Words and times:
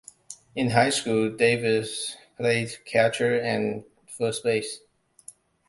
In 0.55 0.71
high 0.71 0.89
school, 0.89 1.29
Davis 1.29 2.17
played 2.35 2.75
catcher 2.85 3.39
and 3.39 3.83
first 4.07 4.43
base. 4.43 4.79